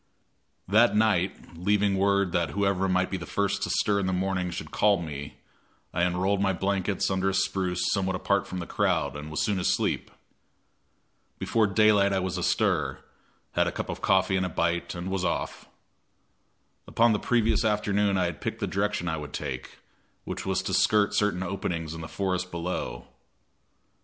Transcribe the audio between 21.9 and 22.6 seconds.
in the forest